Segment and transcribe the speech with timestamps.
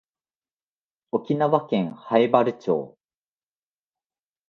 [1.11, 2.97] 沖縄県南風原町